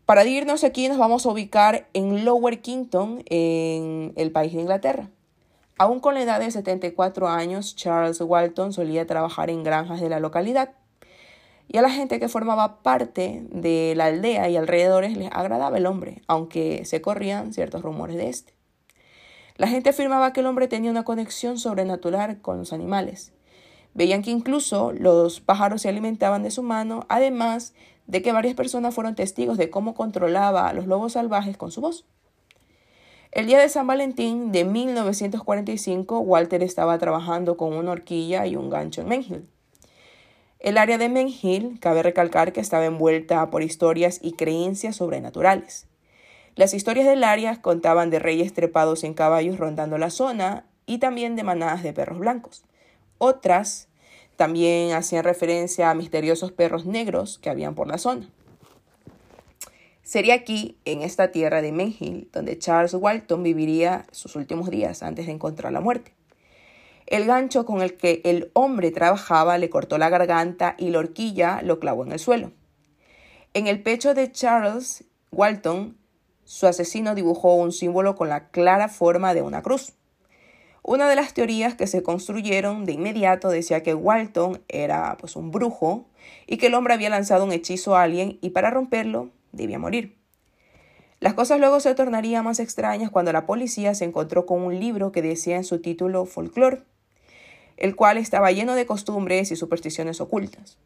Para 0.06 0.24
irnos 0.24 0.64
aquí 0.64 0.88
nos 0.88 0.98
vamos 0.98 1.26
a 1.26 1.32
ubicar 1.32 1.90
en 1.92 2.24
Lower 2.24 2.62
Kington, 2.62 3.24
en 3.26 4.14
el 4.16 4.32
país 4.32 4.54
de 4.54 4.62
Inglaterra. 4.62 5.10
Aún 5.80 6.02
con 6.02 6.14
la 6.14 6.22
edad 6.22 6.42
de 6.42 6.52
74 6.52 7.30
años, 7.30 7.74
Charles 7.74 8.20
Walton 8.20 8.74
solía 8.74 9.08
trabajar 9.08 9.50
en 9.50 9.64
granjas 9.64 10.02
de 10.02 10.10
la 10.10 10.20
localidad. 10.20 10.74
Y 11.70 11.78
a 11.78 11.82
la 11.82 11.90
gente 11.90 12.20
que 12.20 12.28
formaba 12.28 12.84
parte 12.84 13.44
de 13.50 13.94
la 13.96 14.08
aldea 14.08 14.50
y 14.50 14.58
alrededores 14.58 15.16
les 15.16 15.32
agradaba 15.32 15.78
el 15.78 15.86
hombre, 15.86 16.22
aunque 16.28 16.84
se 16.84 17.00
corrían 17.00 17.54
ciertos 17.54 17.82
rumores 17.82 18.18
de 18.18 18.28
este. 18.28 18.54
La 19.56 19.70
gente 19.70 19.92
afirmaba 19.92 20.34
que 20.34 20.42
el 20.42 20.48
hombre 20.48 20.68
tenía 20.68 20.92
una 20.92 21.06
conexión 21.06 21.58
sobrenatural 21.58 22.42
con 22.42 22.58
los 22.58 22.74
animales. 22.74 23.32
Veían 23.94 24.22
que 24.22 24.32
incluso 24.32 24.92
los 24.92 25.40
pájaros 25.40 25.84
se 25.84 25.88
alimentaban 25.88 26.44
de 26.44 26.52
su 26.52 26.62
mano, 26.62 27.06
además 27.08 27.74
de 28.06 28.22
que 28.22 28.34
varias 28.34 28.56
personas 28.56 28.94
fueron 28.94 29.16
testigos 29.16 29.58
de 29.58 29.70
cómo 29.70 29.94
controlaba 29.94 30.68
a 30.68 30.74
los 30.74 30.88
lobos 30.88 31.14
salvajes 31.14 31.56
con 31.56 31.72
su 31.72 31.80
voz. 31.80 32.04
El 33.32 33.46
día 33.46 33.60
de 33.60 33.70
San 33.70 33.86
Valentín 33.86 34.52
de 34.52 34.66
1945, 34.66 36.20
Walter 36.20 36.64
estaba 36.64 36.98
trabajando 36.98 37.58
con 37.58 37.74
una 37.74 37.92
horquilla 37.92 38.48
y 38.48 38.56
un 38.56 38.72
gancho 38.72 39.02
en 39.02 39.08
Menhill. 39.08 39.48
El 40.58 40.80
área 40.80 40.98
de 40.98 41.10
Menhill, 41.10 41.80
cabe 41.80 42.02
recalcar 42.02 42.54
que 42.54 42.60
estaba 42.60 42.86
envuelta 42.86 43.52
por 43.52 43.62
historias 43.62 44.18
y 44.24 44.32
creencias 44.32 44.96
sobrenaturales. 44.96 45.86
Las 46.56 46.74
historias 46.74 47.06
del 47.06 47.24
área 47.24 47.62
contaban 47.62 48.10
de 48.10 48.18
reyes 48.18 48.52
trepados 48.52 49.04
en 49.04 49.14
caballos 49.14 49.60
rondando 49.60 50.00
la 50.00 50.10
zona 50.10 50.66
y 50.88 50.98
también 50.98 51.36
de 51.36 51.44
manadas 51.44 51.84
de 51.84 51.94
perros 51.94 52.18
blancos. 52.18 52.64
Otras 53.20 53.90
también 54.38 54.94
hacían 54.94 55.24
referencia 55.24 55.92
a 55.92 55.94
misteriosos 55.94 56.52
perros 56.52 56.88
negros 56.88 57.38
que 57.38 57.52
habían 57.52 57.76
por 57.76 57.88
la 57.88 58.00
zona. 58.00 58.28
Sería 60.10 60.34
aquí, 60.34 60.80
en 60.86 61.04
esta 61.04 61.32
tierra 61.32 61.62
de 61.62 61.72
Menhill, 61.72 62.32
donde 62.34 62.58
Charles 62.58 62.96
Walton 62.96 63.44
viviría 63.44 64.08
sus 64.10 64.36
últimos 64.36 64.72
días 64.72 65.04
antes 65.04 65.28
de 65.28 65.34
encontrar 65.34 65.72
la 65.72 65.82
muerte. 65.82 66.16
El 67.06 67.28
gancho 67.28 67.64
con 67.64 67.84
el 67.84 67.96
que 67.96 68.24
el 68.26 68.50
hombre 68.54 68.90
trabajaba 68.90 69.60
le 69.60 69.70
cortó 69.70 70.00
la 70.00 70.10
garganta 70.10 70.74
y 70.80 70.90
la 70.90 70.98
horquilla 70.98 71.62
lo 71.62 71.80
clavó 71.80 72.06
en 72.06 72.12
el 72.12 72.18
suelo. 72.18 72.52
En 73.54 73.68
el 73.68 73.84
pecho 73.84 74.16
de 74.16 74.32
Charles 74.32 75.04
Walton, 75.32 75.96
su 76.44 76.66
asesino 76.66 77.14
dibujó 77.14 77.54
un 77.54 77.72
símbolo 77.72 78.16
con 78.16 78.30
la 78.30 78.50
clara 78.50 78.88
forma 78.88 79.36
de 79.36 79.44
una 79.44 79.62
cruz. 79.62 79.94
Una 80.82 81.08
de 81.08 81.18
las 81.18 81.36
teorías 81.36 81.76
que 81.76 81.86
se 81.86 82.02
construyeron 82.02 82.86
de 82.86 82.94
inmediato 82.94 83.50
decía 83.50 83.84
que 83.84 83.94
Walton 83.94 84.64
era 84.70 85.18
pues 85.20 85.36
un 85.36 85.52
brujo 85.52 86.08
y 86.48 86.58
que 86.58 86.66
el 86.66 86.74
hombre 86.74 86.96
había 86.96 87.12
lanzado 87.12 87.46
un 87.46 87.52
hechizo 87.52 87.96
a 87.96 88.02
alguien 88.02 88.40
y 88.42 88.50
para 88.50 88.72
romperlo 88.72 89.30
debía 89.52 89.80
morir. 89.80 90.18
Las 91.20 91.34
cosas 91.34 91.60
luego 91.60 91.80
se 91.80 91.94
tornarían 91.96 92.46
más 92.46 92.60
extrañas 92.60 93.12
cuando 93.12 93.34
la 93.34 93.46
policía 93.46 93.94
se 93.94 94.06
encontró 94.06 94.46
con 94.46 94.62
un 94.62 94.80
libro 94.80 95.12
que 95.12 95.22
decía 95.22 95.58
en 95.58 95.66
su 95.66 95.82
título 95.82 96.26
Folklore, 96.26 96.84
el 97.76 97.96
cual 97.96 98.18
estaba 98.18 98.52
lleno 98.52 98.76
de 98.76 98.86
costumbres 98.86 99.52
y 99.52 99.56
supersticiones 99.56 100.22
ocultas. 100.22 100.78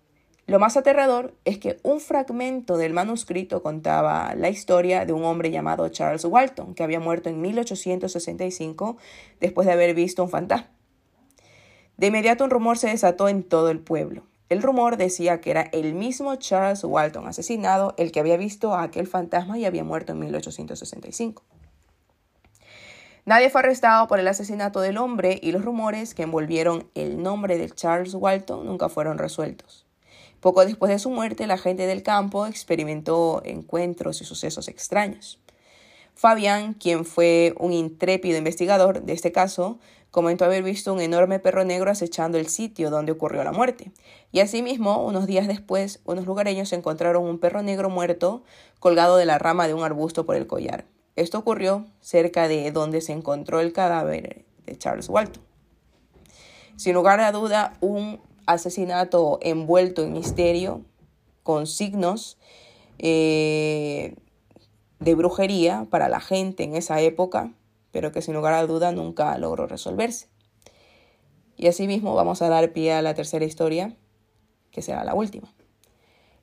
Lo 0.46 0.60
más 0.60 0.76
aterrador 0.76 1.34
es 1.46 1.58
que 1.58 1.80
un 1.84 2.02
fragmento 2.02 2.78
del 2.78 2.94
manuscrito 2.94 3.64
contaba 3.64 4.36
la 4.36 4.50
historia 4.50 5.06
de 5.06 5.14
un 5.14 5.24
hombre 5.24 5.52
llamado 5.52 5.88
Charles 5.90 6.26
Walton, 6.26 6.74
que 6.74 6.84
había 6.84 7.00
muerto 7.00 7.30
en 7.30 7.40
1865 7.40 8.98
después 9.40 9.68
de 9.68 9.74
haber 9.74 9.96
visto 9.96 10.24
un 10.24 10.30
fantasma. 10.30 10.70
De 11.96 12.08
inmediato 12.08 12.44
un 12.44 12.50
rumor 12.50 12.78
se 12.78 12.90
desató 12.90 13.30
en 13.30 13.44
todo 13.44 13.70
el 13.70 13.80
pueblo. 13.80 14.24
El 14.54 14.62
rumor 14.62 14.98
decía 14.98 15.42
que 15.42 15.50
era 15.50 15.64
el 15.72 15.96
mismo 15.96 16.36
Charles 16.36 16.84
Walton 16.84 17.26
asesinado 17.28 17.96
el 17.98 18.12
que 18.12 18.20
había 18.20 18.38
visto 18.38 18.76
a 18.76 18.84
aquel 18.84 19.08
fantasma 19.08 19.58
y 19.58 19.66
había 19.66 19.84
muerto 19.84 20.12
en 20.12 20.20
1865. 20.20 21.42
Nadie 23.26 23.50
fue 23.50 23.62
arrestado 23.62 24.08
por 24.08 24.20
el 24.20 24.28
asesinato 24.28 24.80
del 24.80 24.98
hombre 24.98 25.40
y 25.42 25.54
los 25.54 25.66
rumores 25.66 26.14
que 26.14 26.22
envolvieron 26.22 26.88
el 26.94 27.24
nombre 27.24 27.58
de 27.58 27.68
Charles 27.72 28.14
Walton 28.14 28.68
nunca 28.68 28.90
fueron 28.90 29.18
resueltos. 29.18 29.88
Poco 30.40 30.64
después 30.64 30.92
de 30.92 31.00
su 31.00 31.10
muerte, 31.10 31.48
la 31.48 31.58
gente 31.58 31.88
del 31.88 32.04
campo 32.04 32.46
experimentó 32.46 33.42
encuentros 33.44 34.22
y 34.22 34.26
sucesos 34.26 34.68
extraños. 34.68 35.40
Fabián, 36.16 36.74
quien 36.74 37.06
fue 37.06 37.54
un 37.58 37.74
intrépido 37.74 38.38
investigador 38.38 39.04
de 39.04 39.14
este 39.14 39.32
caso, 39.32 39.80
comentó 40.12 40.46
haber 40.46 40.62
visto 40.62 40.94
un 40.94 41.02
enorme 41.02 41.40
perro 41.40 41.66
negro 41.66 41.90
acechando 41.90 42.38
el 42.38 42.48
sitio 42.48 42.92
donde 42.92 43.12
ocurrió 43.12 43.44
la 43.44 43.52
muerte. 43.52 43.92
Y 44.32 44.42
asimismo, 44.42 45.04
unos 45.04 45.26
días 45.26 45.48
después, 45.48 46.02
unos 46.06 46.26
lugareños 46.26 46.72
encontraron 46.72 47.24
un 47.24 47.40
perro 47.40 47.64
negro 47.64 47.90
muerto 47.90 48.44
colgado 48.80 49.18
de 49.18 49.26
la 49.26 49.40
rama 49.40 49.68
de 49.68 49.74
un 49.74 49.84
arbusto 49.84 50.26
por 50.26 50.36
el 50.36 50.46
collar. 50.46 50.86
Esto 51.16 51.40
ocurrió 51.40 51.86
cerca 52.02 52.48
de 52.48 52.72
donde 52.72 53.02
se 53.02 53.12
encontró 53.12 53.60
el 53.60 53.74
cadáver 53.74 54.46
de 54.66 54.78
Charles 54.78 55.10
Walton. 55.10 55.44
Sin 56.76 56.94
lugar 56.94 57.20
a 57.20 57.32
duda, 57.32 57.78
un 57.82 58.20
asesinato 58.46 59.40
envuelto 59.42 60.04
en 60.04 60.14
misterio, 60.14 60.82
con 61.44 61.68
signos 61.68 62.38
eh, 63.00 64.16
de 65.04 65.16
brujería 65.16 65.88
para 65.90 66.10
la 66.10 66.20
gente 66.20 66.64
en 66.64 66.76
esa 66.76 67.02
época, 67.02 67.52
pero 67.92 68.12
que 68.12 68.22
sin 68.22 68.34
lugar 68.34 68.54
a 68.54 68.66
duda 68.66 68.92
nunca 68.92 69.38
logró 69.38 69.68
resolverse. 69.68 70.28
Y 71.58 71.68
asimismo 71.68 72.16
vamos 72.16 72.42
a 72.42 72.50
dar 72.50 72.74
pie 72.74 72.94
a 72.94 73.02
la 73.02 73.14
tercera 73.14 73.46
historia, 73.46 73.96
que 74.72 74.82
será 74.82 75.04
la 75.04 75.14
última. 75.14 75.54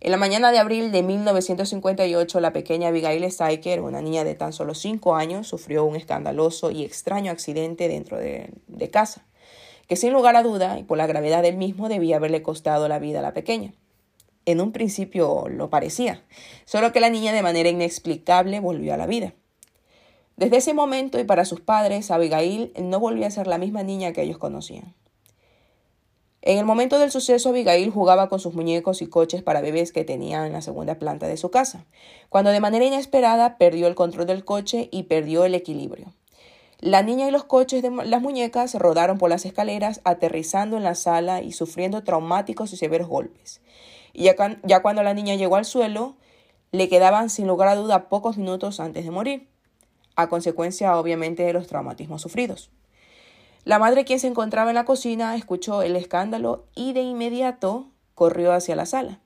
En 0.02 0.12
la 0.12 0.16
mañana 0.16 0.50
de 0.50 0.58
abril 0.58 0.92
de 0.92 1.02
1958, 1.02 2.40
la 2.40 2.52
pequeña 2.52 2.88
Abigail 2.88 3.30
Steiker, 3.30 3.82
una 3.82 4.00
niña 4.00 4.24
de 4.24 4.34
tan 4.34 4.52
solo 4.52 4.74
5 4.74 5.14
años, 5.14 5.48
sufrió 5.48 5.84
un 5.84 5.96
escandaloso 5.96 6.70
y 6.70 6.84
extraño 6.84 7.30
accidente 7.30 7.86
dentro 7.88 8.16
de, 8.16 8.50
de, 8.66 8.90
casa, 8.90 9.26
que 9.88 9.96
sin 9.96 10.14
lugar 10.14 10.36
a 10.36 10.42
duda, 10.42 10.78
y 10.78 10.84
por 10.84 10.96
la 10.96 11.06
gravedad 11.06 11.42
del 11.42 11.58
mismo, 11.58 11.90
debía 11.90 12.16
haberle 12.16 12.42
costado 12.42 12.88
la 12.88 12.98
vida 12.98 13.18
a 13.18 13.22
la 13.22 13.34
pequeña. 13.34 13.74
En 14.46 14.60
un 14.60 14.72
principio 14.72 15.48
lo 15.48 15.70
parecía, 15.70 16.24
solo 16.64 16.92
que 16.92 17.00
la 17.00 17.10
niña 17.10 17.32
de 17.32 17.42
manera 17.42 17.68
inexplicable 17.68 18.60
volvió 18.60 18.94
a 18.94 18.96
la 18.96 19.06
vida. 19.06 19.34
Desde 20.36 20.56
ese 20.56 20.72
momento 20.72 21.20
y 21.20 21.24
para 21.24 21.44
sus 21.44 21.60
padres, 21.60 22.10
Abigail 22.10 22.72
no 22.80 22.98
volvió 22.98 23.26
a 23.26 23.30
ser 23.30 23.46
la 23.46 23.58
misma 23.58 23.82
niña 23.82 24.12
que 24.12 24.22
ellos 24.22 24.38
conocían. 24.38 24.94
En 26.42 26.56
el 26.56 26.64
momento 26.64 26.98
del 26.98 27.10
suceso, 27.10 27.50
Abigail 27.50 27.90
jugaba 27.90 28.30
con 28.30 28.40
sus 28.40 28.54
muñecos 28.54 29.02
y 29.02 29.06
coches 29.06 29.42
para 29.42 29.60
bebés 29.60 29.92
que 29.92 30.04
tenía 30.04 30.46
en 30.46 30.54
la 30.54 30.62
segunda 30.62 30.98
planta 30.98 31.28
de 31.28 31.36
su 31.36 31.50
casa, 31.50 31.84
cuando 32.30 32.50
de 32.50 32.60
manera 32.60 32.86
inesperada 32.86 33.58
perdió 33.58 33.86
el 33.86 33.94
control 33.94 34.26
del 34.26 34.46
coche 34.46 34.88
y 34.90 35.02
perdió 35.02 35.44
el 35.44 35.54
equilibrio. 35.54 36.14
La 36.78 37.02
niña 37.02 37.28
y 37.28 37.30
los 37.30 37.44
coches 37.44 37.82
de 37.82 37.90
las 37.90 38.22
muñecas 38.22 38.74
rodaron 38.74 39.18
por 39.18 39.28
las 39.28 39.44
escaleras, 39.44 40.00
aterrizando 40.04 40.78
en 40.78 40.84
la 40.84 40.94
sala 40.94 41.42
y 41.42 41.52
sufriendo 41.52 42.02
traumáticos 42.02 42.72
y 42.72 42.78
severos 42.78 43.08
golpes. 43.08 43.60
Y 44.12 44.24
ya, 44.24 44.82
cuando 44.82 45.02
la 45.02 45.14
niña 45.14 45.34
llegó 45.34 45.56
al 45.56 45.64
suelo, 45.64 46.16
le 46.72 46.88
quedaban 46.88 47.30
sin 47.30 47.46
lugar 47.46 47.68
a 47.68 47.76
duda 47.76 48.08
pocos 48.08 48.36
minutos 48.36 48.80
antes 48.80 49.04
de 49.04 49.10
morir, 49.10 49.48
a 50.16 50.28
consecuencia 50.28 50.96
obviamente 50.98 51.42
de 51.42 51.52
los 51.52 51.66
traumatismos 51.66 52.22
sufridos. 52.22 52.70
La 53.64 53.78
madre, 53.78 54.04
quien 54.04 54.20
se 54.20 54.26
encontraba 54.26 54.70
en 54.70 54.76
la 54.76 54.84
cocina, 54.84 55.36
escuchó 55.36 55.82
el 55.82 55.96
escándalo 55.96 56.64
y 56.74 56.92
de 56.92 57.02
inmediato 57.02 57.88
corrió 58.14 58.52
hacia 58.52 58.76
la 58.76 58.86
sala, 58.86 59.20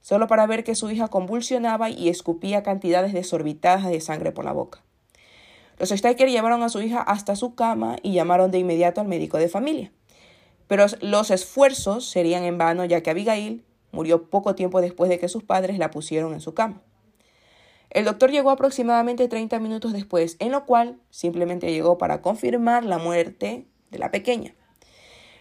solo 0.00 0.26
para 0.26 0.46
ver 0.46 0.64
que 0.64 0.74
su 0.74 0.90
hija 0.90 1.08
convulsionaba 1.08 1.90
y 1.90 2.08
escupía 2.08 2.62
cantidades 2.62 3.12
desorbitadas 3.12 3.86
de 3.86 4.00
sangre 4.00 4.32
por 4.32 4.44
la 4.44 4.52
boca. 4.52 4.82
Los 5.78 5.90
Steiker 5.90 6.28
llevaron 6.28 6.62
a 6.62 6.68
su 6.68 6.80
hija 6.80 7.00
hasta 7.00 7.36
su 7.36 7.54
cama 7.54 7.96
y 8.02 8.12
llamaron 8.12 8.50
de 8.50 8.58
inmediato 8.58 9.00
al 9.00 9.06
médico 9.06 9.38
de 9.38 9.48
familia. 9.48 9.92
Pero 10.66 10.86
los 11.00 11.30
esfuerzos 11.30 12.08
serían 12.10 12.44
en 12.44 12.58
vano 12.58 12.84
ya 12.84 13.00
que 13.00 13.10
Abigail 13.10 13.64
murió 13.92 14.28
poco 14.30 14.54
tiempo 14.54 14.80
después 14.80 15.08
de 15.08 15.18
que 15.18 15.28
sus 15.28 15.42
padres 15.42 15.78
la 15.78 15.90
pusieron 15.90 16.32
en 16.32 16.40
su 16.40 16.54
cama. 16.54 16.82
El 17.90 18.04
doctor 18.04 18.30
llegó 18.30 18.50
aproximadamente 18.50 19.28
30 19.28 19.58
minutos 19.60 19.92
después, 19.92 20.36
en 20.40 20.52
lo 20.52 20.66
cual 20.66 20.98
simplemente 21.10 21.72
llegó 21.72 21.96
para 21.96 22.20
confirmar 22.20 22.84
la 22.84 22.98
muerte 22.98 23.66
de 23.90 23.98
la 23.98 24.10
pequeña. 24.10 24.54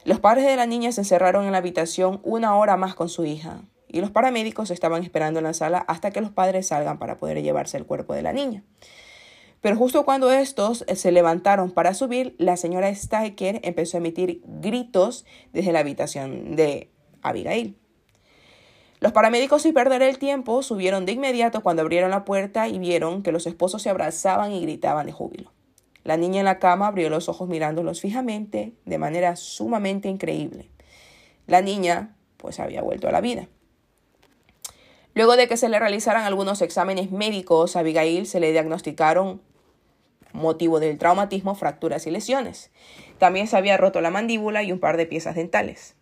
Los 0.06 0.22
padres 0.22 0.46
de 0.46 0.56
la 0.56 0.66
niña 0.66 0.94
se 0.94 1.02
encerraron 1.02 1.46
en 1.46 1.52
la 1.52 1.58
habitación 1.58 2.22
una 2.24 2.56
hora 2.56 2.78
más 2.78 2.96
con 2.96 3.10
su 3.10 3.26
hija, 3.26 3.64
y 3.90 4.00
los 4.00 4.12
paramédicos 4.12 4.72
estaban 4.72 5.04
esperando 5.04 5.40
en 5.40 5.46
la 5.46 5.54
sala 5.54 5.80
hasta 5.80 6.12
que 6.12 6.22
los 6.22 6.32
padres 6.32 6.68
salgan 6.68 7.00
para 7.00 7.18
poder 7.18 7.42
llevarse 7.42 7.78
el 7.78 7.86
cuerpo 7.86 8.14
de 8.14 8.22
la 8.22 8.34
niña. 8.34 8.64
Pero 9.60 9.76
justo 9.76 10.06
cuando 10.06 10.32
estos 10.32 10.86
se 10.94 11.12
levantaron 11.12 11.72
para 11.72 11.94
subir, 11.94 12.36
la 12.38 12.58
señora 12.58 12.94
Steiker 12.94 13.60
empezó 13.64 13.98
a 13.98 14.00
emitir 14.00 14.42
gritos 14.46 15.26
desde 15.52 15.72
la 15.72 15.80
habitación 15.80 16.56
de 16.56 16.92
Abigail. 17.22 17.78
Los 19.00 19.12
paramédicos, 19.12 19.62
sin 19.62 19.74
perder 19.74 20.02
el 20.02 20.18
tiempo, 20.18 20.64
subieron 20.64 21.06
de 21.06 21.12
inmediato 21.12 21.62
cuando 21.62 21.84
abrieron 21.84 22.10
la 22.10 22.26
puerta 22.26 22.68
y 22.68 22.80
vieron 22.80 23.22
que 23.22 23.32
los 23.32 23.46
esposos 23.46 23.84
se 23.84 23.90
abrazaban 23.90 24.52
y 24.52 24.62
gritaban 24.62 25.06
de 25.06 25.12
júbilo. 25.12 25.52
La 26.04 26.18
niña 26.18 26.40
en 26.40 26.46
la 26.46 26.58
cama 26.58 26.88
abrió 26.88 27.10
los 27.10 27.30
ojos 27.30 27.48
mirándolos 27.48 28.02
fijamente, 28.02 28.74
de 28.86 28.98
manera 28.98 29.36
sumamente 29.36 30.08
increíble. 30.08 30.70
La 31.46 31.62
niña, 31.62 32.16
pues, 32.38 32.60
había 32.60 32.82
vuelto 32.82 33.08
a 33.08 33.12
la 33.12 33.22
vida. 33.22 33.50
Luego 35.14 35.36
de 35.36 35.48
que 35.48 35.58
se 35.58 35.68
le 35.68 35.80
realizaran 35.80 36.24
algunos 36.24 36.62
exámenes 36.62 37.12
médicos, 37.12 37.76
a 37.76 37.80
Abigail 37.80 38.26
se 38.26 38.40
le 38.40 38.52
diagnosticaron 38.52 39.42
motivo 40.32 40.80
del 40.80 40.98
traumatismo, 40.98 41.56
fracturas 41.56 42.08
y 42.08 42.12
lesiones. 42.12 42.72
También 43.18 43.48
se 43.48 43.58
había 43.58 43.78
roto 43.78 44.00
la 44.00 44.12
mandíbula 44.12 44.64
y 44.64 44.72
un 44.72 44.80
par 44.80 44.96
de 44.96 45.06
piezas 45.06 45.36
dentales. 45.36 45.97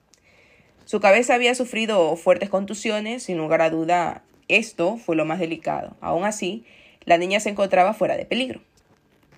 Su 0.86 1.00
cabeza 1.00 1.34
había 1.34 1.56
sufrido 1.56 2.16
fuertes 2.16 2.50
contusiones, 2.50 3.24
sin 3.24 3.38
lugar 3.38 3.64
a 3.64 3.72
duda, 3.72 4.24
esto 4.48 4.98
fue 4.98 5.16
lo 5.16 5.26
más 5.26 5.40
delicado. 5.40 5.98
Aún 6.00 6.26
así, 6.26 6.64
la 7.06 7.18
niña 7.18 7.40
se 7.40 7.50
encontraba 7.50 7.96
fuera 7.96 8.18
de 8.18 8.26
peligro. 8.26 8.62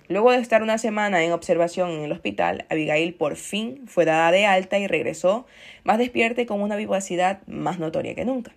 Luego 0.08 0.30
de 0.30 0.38
estar 0.38 0.62
una 0.62 0.76
semana 0.76 1.24
en 1.24 1.32
observación 1.32 1.90
en 1.90 2.02
el 2.02 2.12
hospital, 2.12 2.66
Abigail 2.68 3.14
por 3.14 3.36
fin 3.36 3.82
fue 3.86 4.04
dada 4.04 4.30
de 4.30 4.44
alta 4.44 4.78
y 4.78 4.86
regresó 4.86 5.46
más 5.84 5.96
despierta 5.96 6.42
y 6.42 6.46
con 6.46 6.60
una 6.60 6.76
vivacidad 6.76 7.40
más 7.46 7.78
notoria 7.78 8.14
que 8.14 8.26
nunca. 8.26 8.52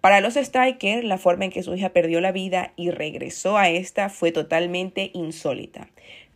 Para 0.00 0.22
los 0.22 0.34
Steiker, 0.34 1.04
la 1.04 1.18
forma 1.18 1.44
en 1.44 1.50
que 1.50 1.62
su 1.62 1.74
hija 1.74 1.90
perdió 1.90 2.22
la 2.22 2.32
vida 2.32 2.72
y 2.76 2.90
regresó 2.90 3.58
a 3.58 3.68
esta 3.68 4.08
fue 4.08 4.32
totalmente 4.32 5.10
insólita. 5.12 5.88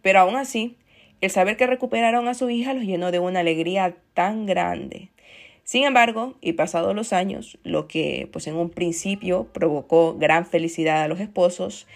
Pero 0.02 0.18
aún 0.20 0.36
así, 0.36 0.76
el 1.22 1.30
saber 1.30 1.56
que 1.56 1.66
recuperaron 1.66 2.28
a 2.28 2.34
su 2.34 2.50
hija 2.50 2.74
los 2.74 2.84
llenó 2.84 3.10
de 3.10 3.20
una 3.20 3.40
alegría 3.40 3.96
tan 4.12 4.44
grande. 4.44 5.10
Sin 5.70 5.84
embargo, 5.84 6.34
y 6.40 6.54
pasados 6.54 6.96
los 6.96 7.12
años, 7.12 7.56
lo 7.62 7.86
que 7.86 8.28
pues 8.32 8.48
en 8.48 8.56
un 8.56 8.70
principio 8.70 9.46
provocó 9.52 10.16
gran 10.18 10.44
felicidad 10.44 11.00
a 11.00 11.06
los 11.06 11.20
esposos, 11.20 11.86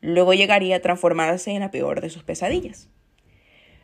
luego 0.00 0.32
llegaría 0.32 0.76
a 0.76 0.80
transformarse 0.80 1.50
en 1.50 1.60
la 1.60 1.70
peor 1.70 2.00
de 2.00 2.08
sus 2.08 2.22
pesadillas. 2.22 2.88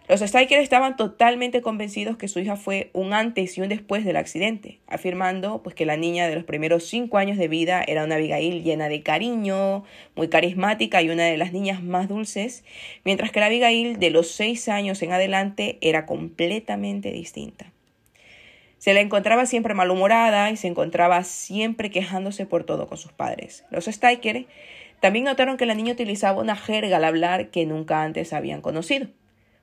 Los 0.09 0.21
Steiker 0.21 0.59
estaban 0.59 0.97
totalmente 0.97 1.61
convencidos 1.61 2.17
que 2.17 2.29
su 2.29 2.41
hija 2.41 2.57
fue 2.57 2.89
un 2.95 3.13
antes 3.13 3.59
y 3.59 3.61
un 3.61 3.69
después 3.69 4.07
del 4.07 4.17
accidente, 4.17 4.81
afirmando 4.87 5.63
pues 5.63 5.75
que 5.75 5.85
la 5.85 5.99
niña 5.99 6.27
de 6.27 6.37
los 6.37 6.45
primeros 6.45 6.85
cinco 6.85 7.19
años 7.19 7.37
de 7.37 7.49
vida 7.49 7.85
era 7.87 8.05
una 8.05 8.15
Abigail 8.15 8.65
llena 8.65 8.89
de 8.89 9.03
cariño, 9.03 9.85
muy 10.17 10.29
carismática 10.29 11.03
y 11.03 11.11
una 11.11 11.25
de 11.25 11.37
las 11.37 11.53
niñas 11.53 11.83
más 11.83 12.09
dulces, 12.09 12.65
mientras 13.05 13.33
que 13.33 13.41
la 13.41 13.47
Abigail 13.47 13.99
de 13.99 14.09
los 14.09 14.31
seis 14.31 14.71
años 14.71 15.03
en 15.03 15.13
adelante 15.13 15.77
era 15.83 16.07
completamente 16.07 17.13
distinta. 17.13 17.71
Se 18.81 18.95
la 18.95 19.01
encontraba 19.01 19.45
siempre 19.45 19.75
malhumorada 19.75 20.51
y 20.51 20.57
se 20.57 20.67
encontraba 20.67 21.23
siempre 21.23 21.91
quejándose 21.91 22.47
por 22.47 22.65
todo 22.65 22.87
con 22.87 22.97
sus 22.97 23.13
padres. 23.13 23.67
Los 23.71 23.85
Steiker 23.85 24.47
también 25.01 25.27
notaron 25.27 25.59
que 25.59 25.67
la 25.67 25.75
niña 25.75 25.93
utilizaba 25.93 26.41
una 26.41 26.57
jerga 26.57 26.97
al 26.97 27.05
hablar 27.05 27.51
que 27.51 27.67
nunca 27.67 28.03
antes 28.03 28.33
habían 28.33 28.63
conocido, 28.63 29.09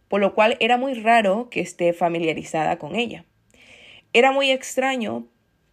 por 0.08 0.22
lo 0.22 0.36
cual 0.36 0.56
era 0.60 0.78
muy 0.78 0.94
raro 0.94 1.50
que 1.50 1.62
esté 1.62 1.94
familiarizada 1.94 2.78
con 2.78 2.96
ella. 2.96 3.26
Era 4.14 4.32
muy 4.32 4.52
extraño, 4.52 5.26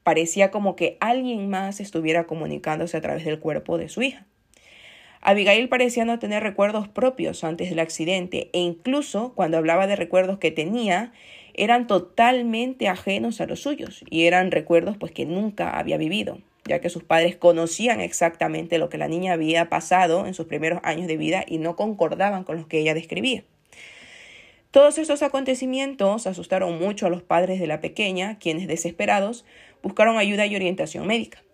parecía 0.04 0.50
como 0.50 0.74
que 0.74 0.96
alguien 1.00 1.50
más 1.50 1.80
estuviera 1.80 2.24
comunicándose 2.24 2.96
a 2.96 3.02
través 3.02 3.26
del 3.26 3.40
cuerpo 3.40 3.76
de 3.76 3.90
su 3.90 4.00
hija. 4.00 4.24
Abigail 5.20 5.68
parecía 5.68 6.06
no 6.06 6.18
tener 6.18 6.42
recuerdos 6.42 6.88
propios 6.88 7.44
antes 7.44 7.68
del 7.68 7.80
accidente 7.80 8.48
e 8.54 8.60
incluso 8.60 9.34
cuando 9.34 9.58
hablaba 9.58 9.86
de 9.86 9.96
recuerdos 9.96 10.38
que 10.38 10.50
tenía, 10.50 11.12
eran 11.54 11.87
totalmente 11.87 12.88
ajenos 12.88 13.40
a 13.40 13.46
los 13.46 13.61
suyos 13.61 14.04
y 14.11 14.26
eran 14.26 14.50
recuerdos 14.50 14.96
pues 14.96 15.12
que 15.12 15.25
nunca 15.25 15.78
había 15.78 15.96
vivido, 15.96 16.38
ya 16.66 16.80
que 16.80 16.90
sus 16.90 17.04
padres 17.04 17.37
conocían 17.37 18.00
exactamente 18.00 18.78
lo 18.78 18.88
que 18.88 18.99
la 18.99 19.08
niña 19.08 19.32
había 19.32 19.68
pasado 19.68 20.26
en 20.26 20.34
sus 20.34 20.46
primeros 20.46 20.80
años 20.82 21.06
de 21.06 21.16
vida 21.16 21.44
y 21.46 21.58
no 21.58 21.76
concordaban 21.76 22.44
con 22.44 22.58
lo 22.58 22.68
que 22.68 22.78
ella 22.78 22.94
describía. 22.94 23.44
Todos 24.70 24.99
estos 24.99 25.23
acontecimientos 25.23 26.26
asustaron 26.26 26.80
mucho 26.80 27.06
a 27.06 27.11
los 27.11 27.23
padres 27.23 27.61
de 27.61 27.68
la 27.68 27.80
pequeña, 27.80 28.38
quienes 28.40 28.66
desesperados 28.66 29.44
buscaron 29.84 30.18
ayuda 30.18 30.46
y 30.46 30.56
orientación 30.56 31.06
médica. 31.06 31.44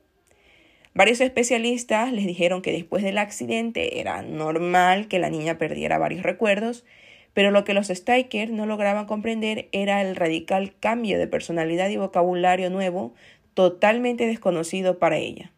Varios 0.94 1.20
especialistas 1.20 2.12
les 2.12 2.26
dijeron 2.26 2.62
que 2.62 2.72
después 2.72 3.02
del 3.02 3.18
accidente 3.18 4.00
era 4.00 4.22
normal 4.22 5.06
que 5.06 5.18
la 5.18 5.30
niña 5.30 5.58
perdiera 5.58 5.98
varios 5.98 6.22
recuerdos, 6.22 6.84
pero 7.34 7.50
lo 7.50 7.64
que 7.64 7.74
los 7.74 7.88
Steiker 7.88 8.50
no 8.50 8.66
lograban 8.66 9.06
comprender 9.06 9.68
era 9.72 10.00
el 10.02 10.16
radical 10.16 10.74
cambio 10.78 11.18
de 11.18 11.26
personalidad 11.26 11.88
y 11.88 11.96
vocabulario 11.96 12.70
nuevo 12.70 13.14
totalmente 13.54 14.26
desconocido 14.26 14.98
para 14.98 15.18
ella. 15.18 15.52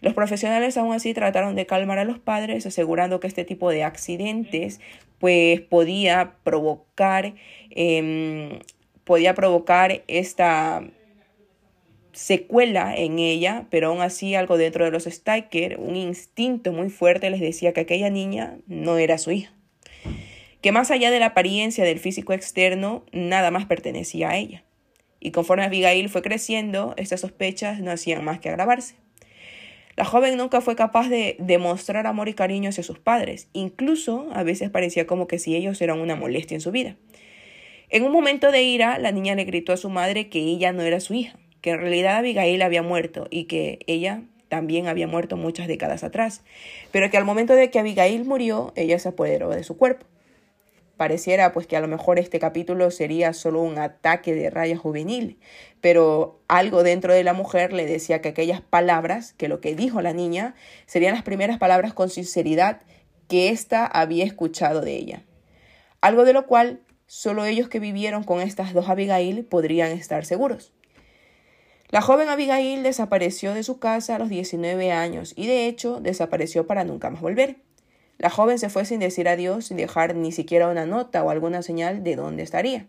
Los 0.00 0.14
profesionales 0.14 0.76
aún 0.76 0.92
así 0.92 1.14
trataron 1.14 1.54
de 1.54 1.66
calmar 1.66 1.98
a 1.98 2.04
los 2.04 2.18
padres, 2.18 2.66
asegurando 2.66 3.20
que 3.20 3.28
este 3.28 3.44
tipo 3.44 3.70
de 3.70 3.84
accidentes 3.84 4.80
pues 5.18 5.60
podía 5.60 6.34
provocar 6.42 7.34
em, 7.70 8.58
podía 9.04 9.34
provocar 9.34 10.02
esta 10.08 10.82
secuela 12.12 12.94
en 12.96 13.18
ella, 13.18 13.66
pero 13.70 13.88
aún 13.88 14.00
así 14.00 14.34
algo 14.34 14.58
dentro 14.58 14.84
de 14.84 14.90
los 14.90 15.04
Steiker, 15.04 15.78
un 15.78 15.96
instinto 15.96 16.72
muy 16.72 16.90
fuerte 16.90 17.30
les 17.30 17.40
decía 17.40 17.72
que 17.72 17.80
aquella 17.80 18.10
niña 18.10 18.58
no 18.66 18.98
era 18.98 19.18
su 19.18 19.30
hija, 19.30 19.52
que 20.62 20.72
más 20.72 20.90
allá 20.90 21.10
de 21.10 21.18
la 21.18 21.26
apariencia 21.26 21.84
del 21.84 21.98
físico 21.98 22.32
externo, 22.32 23.04
nada 23.12 23.50
más 23.50 23.66
pertenecía 23.66 24.30
a 24.30 24.36
ella. 24.36 24.64
Y 25.20 25.32
conforme 25.32 25.64
Abigail 25.64 26.08
fue 26.08 26.22
creciendo, 26.22 26.94
estas 26.96 27.20
sospechas 27.20 27.80
no 27.80 27.90
hacían 27.90 28.24
más 28.24 28.38
que 28.40 28.48
agravarse. 28.48 28.94
La 29.96 30.04
joven 30.04 30.38
nunca 30.38 30.60
fue 30.60 30.74
capaz 30.74 31.08
de 31.08 31.36
demostrar 31.38 32.06
amor 32.06 32.28
y 32.28 32.34
cariño 32.34 32.70
hacia 32.70 32.82
sus 32.82 32.98
padres, 32.98 33.48
incluso 33.52 34.28
a 34.32 34.42
veces 34.42 34.70
parecía 34.70 35.06
como 35.06 35.26
que 35.26 35.38
si 35.38 35.54
ellos 35.54 35.82
eran 35.82 36.00
una 36.00 36.16
molestia 36.16 36.54
en 36.54 36.60
su 36.60 36.70
vida. 36.70 36.96
En 37.90 38.04
un 38.04 38.12
momento 38.12 38.50
de 38.50 38.62
ira, 38.62 38.98
la 38.98 39.12
niña 39.12 39.34
le 39.34 39.44
gritó 39.44 39.72
a 39.72 39.76
su 39.76 39.90
madre 39.90 40.28
que 40.30 40.38
ella 40.38 40.72
no 40.72 40.82
era 40.82 40.98
su 41.00 41.12
hija, 41.12 41.38
que 41.60 41.70
en 41.70 41.80
realidad 41.80 42.16
Abigail 42.16 42.62
había 42.62 42.82
muerto 42.82 43.26
y 43.30 43.44
que 43.44 43.80
ella 43.86 44.22
también 44.48 44.86
había 44.86 45.06
muerto 45.06 45.36
muchas 45.36 45.66
décadas 45.66 46.04
atrás, 46.04 46.42
pero 46.90 47.10
que 47.10 47.18
al 47.18 47.24
momento 47.24 47.54
de 47.54 47.70
que 47.70 47.78
Abigail 47.78 48.24
murió, 48.24 48.72
ella 48.76 48.98
se 48.98 49.10
apoderó 49.10 49.50
de 49.50 49.64
su 49.64 49.76
cuerpo. 49.76 50.06
Pareciera 51.02 51.52
pues 51.52 51.66
que 51.66 51.76
a 51.76 51.80
lo 51.80 51.88
mejor 51.88 52.20
este 52.20 52.38
capítulo 52.38 52.92
sería 52.92 53.32
solo 53.32 53.60
un 53.60 53.76
ataque 53.76 54.36
de 54.36 54.50
raya 54.50 54.76
juvenil, 54.76 55.40
pero 55.80 56.40
algo 56.46 56.84
dentro 56.84 57.12
de 57.12 57.24
la 57.24 57.32
mujer 57.32 57.72
le 57.72 57.86
decía 57.86 58.20
que 58.20 58.28
aquellas 58.28 58.60
palabras, 58.60 59.32
que 59.32 59.48
lo 59.48 59.60
que 59.60 59.74
dijo 59.74 60.00
la 60.00 60.12
niña, 60.12 60.54
serían 60.86 61.14
las 61.14 61.24
primeras 61.24 61.58
palabras 61.58 61.92
con 61.92 62.08
sinceridad 62.08 62.82
que 63.26 63.48
ésta 63.48 63.84
había 63.84 64.24
escuchado 64.24 64.80
de 64.80 64.94
ella. 64.94 65.24
Algo 66.00 66.24
de 66.24 66.34
lo 66.34 66.46
cual 66.46 66.82
solo 67.08 67.46
ellos 67.46 67.68
que 67.68 67.80
vivieron 67.80 68.22
con 68.22 68.40
estas 68.40 68.72
dos 68.72 68.88
Abigail 68.88 69.44
podrían 69.44 69.90
estar 69.90 70.24
seguros. 70.24 70.72
La 71.88 72.00
joven 72.00 72.28
Abigail 72.28 72.84
desapareció 72.84 73.54
de 73.54 73.64
su 73.64 73.80
casa 73.80 74.14
a 74.14 74.18
los 74.20 74.28
19 74.28 74.92
años 74.92 75.32
y 75.34 75.48
de 75.48 75.66
hecho 75.66 75.98
desapareció 76.00 76.68
para 76.68 76.84
nunca 76.84 77.10
más 77.10 77.22
volver. 77.22 77.56
La 78.22 78.30
joven 78.30 78.60
se 78.60 78.70
fue 78.70 78.84
sin 78.84 79.00
decir 79.00 79.28
adiós, 79.28 79.66
sin 79.66 79.76
dejar 79.78 80.14
ni 80.14 80.30
siquiera 80.30 80.68
una 80.68 80.86
nota 80.86 81.24
o 81.24 81.30
alguna 81.30 81.60
señal 81.60 82.04
de 82.04 82.14
dónde 82.14 82.44
estaría. 82.44 82.86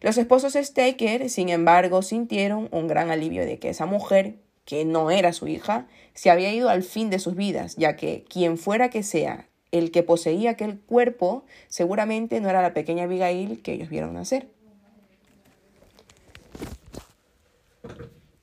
Los 0.00 0.16
esposos 0.16 0.52
Staker, 0.54 1.28
sin 1.28 1.48
embargo, 1.48 2.02
sintieron 2.02 2.68
un 2.70 2.86
gran 2.86 3.10
alivio 3.10 3.44
de 3.44 3.58
que 3.58 3.70
esa 3.70 3.84
mujer, 3.84 4.36
que 4.64 4.84
no 4.84 5.10
era 5.10 5.32
su 5.32 5.48
hija, 5.48 5.88
se 6.14 6.30
había 6.30 6.54
ido 6.54 6.68
al 6.68 6.84
fin 6.84 7.10
de 7.10 7.18
sus 7.18 7.34
vidas, 7.34 7.74
ya 7.74 7.96
que 7.96 8.22
quien 8.28 8.58
fuera 8.58 8.90
que 8.90 9.02
sea 9.02 9.48
el 9.72 9.90
que 9.90 10.04
poseía 10.04 10.50
aquel 10.50 10.78
cuerpo, 10.78 11.44
seguramente 11.66 12.40
no 12.40 12.48
era 12.48 12.62
la 12.62 12.74
pequeña 12.74 13.04
Abigail 13.04 13.60
que 13.60 13.72
ellos 13.72 13.88
vieron 13.88 14.14
nacer. 14.14 14.46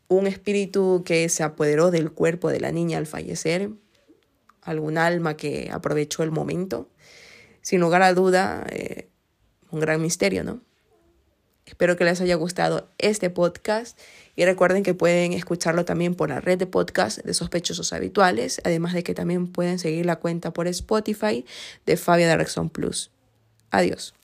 un 0.10 0.26
espíritu 0.26 1.04
que 1.06 1.30
se 1.30 1.44
apoderó 1.44 1.92
del 1.92 2.12
cuerpo 2.12 2.50
de 2.50 2.60
la 2.60 2.72
niña 2.72 2.98
al 2.98 3.06
fallecer, 3.06 3.70
algún 4.70 4.98
alma 4.98 5.36
que 5.36 5.70
aprovechó 5.72 6.24
el 6.24 6.32
momento. 6.32 6.90
Sin 7.62 7.80
lugar 7.80 8.02
a 8.02 8.14
duda, 8.14 8.66
eh, 8.70 9.10
un 9.72 9.80
gran 9.80 10.02
misterio, 10.02 10.44
¿no? 10.44 10.62
Espero 11.66 11.98
que 11.98 12.04
les 12.04 12.20
haya 12.20 12.36
gustado 12.36 12.90
este 12.98 13.30
podcast 13.30 14.00
y 14.36 14.44
recuerden 14.44 14.82
que 14.82 14.96
pueden 14.96 15.34
escucharlo 15.34 15.86
también 15.86 16.16
por 16.16 16.30
la 16.30 16.42
red 16.42 16.58
de 16.58 16.66
podcast 16.66 17.20
de 17.20 17.34
sospechosos 17.34 17.94
habituales, 17.94 18.60
además 18.64 18.94
de 18.94 19.04
que 19.04 19.14
también 19.14 19.48
pueden 19.48 19.78
seguir 19.78 20.06
la 20.06 20.16
cuenta 20.16 20.52
por 20.52 20.68
Spotify 20.68 21.46
de 21.86 21.98
Fabia 21.98 22.28
de 22.28 22.38
Rexon 22.38 22.70
Plus. 22.70 23.12
Adiós. 23.70 24.16